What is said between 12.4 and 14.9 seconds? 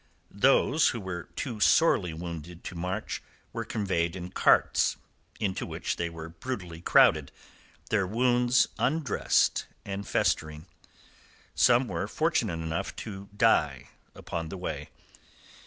enough to die upon the way.